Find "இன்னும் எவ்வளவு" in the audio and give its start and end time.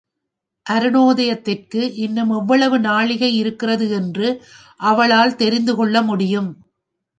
1.95-2.79